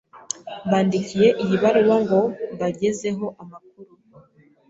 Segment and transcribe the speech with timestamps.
[0.65, 2.19] mbandikiye iyi baruwa ngo
[2.53, 3.91] mbagezeho amakuru